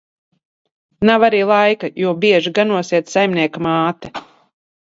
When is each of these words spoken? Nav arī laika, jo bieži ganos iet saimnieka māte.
Nav 1.09 1.25
arī 1.27 1.41
laika, 1.51 1.91
jo 2.05 2.13
bieži 2.25 2.55
ganos 2.61 2.93
iet 2.99 3.15
saimnieka 3.17 3.67
māte. 3.69 4.15